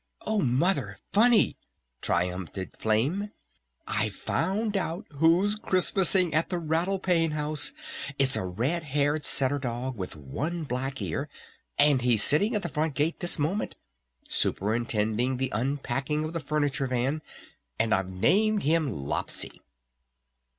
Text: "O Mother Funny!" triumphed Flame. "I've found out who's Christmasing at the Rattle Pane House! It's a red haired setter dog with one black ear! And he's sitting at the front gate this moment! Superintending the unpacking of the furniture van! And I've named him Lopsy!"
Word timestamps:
"O 0.25 0.39
Mother 0.39 0.97
Funny!" 1.11 1.59
triumphed 2.01 2.57
Flame. 2.79 3.29
"I've 3.85 4.15
found 4.15 4.75
out 4.75 5.05
who's 5.17 5.55
Christmasing 5.57 6.33
at 6.33 6.49
the 6.49 6.57
Rattle 6.57 6.97
Pane 6.97 7.33
House! 7.37 7.71
It's 8.17 8.35
a 8.35 8.43
red 8.43 8.81
haired 8.81 9.23
setter 9.23 9.59
dog 9.59 9.95
with 9.95 10.15
one 10.15 10.63
black 10.63 11.03
ear! 11.03 11.29
And 11.77 12.01
he's 12.01 12.23
sitting 12.23 12.55
at 12.55 12.63
the 12.63 12.67
front 12.69 12.95
gate 12.95 13.19
this 13.19 13.37
moment! 13.37 13.75
Superintending 14.27 15.37
the 15.37 15.51
unpacking 15.53 16.23
of 16.23 16.33
the 16.33 16.39
furniture 16.39 16.87
van! 16.87 17.21
And 17.77 17.93
I've 17.93 18.09
named 18.09 18.63
him 18.63 18.89
Lopsy!" 18.89 19.61